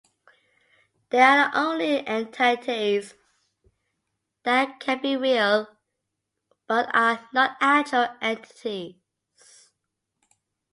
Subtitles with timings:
[1.11, 3.13] They are the only entities
[4.41, 5.67] that can be real
[6.65, 8.95] but are not actual entities.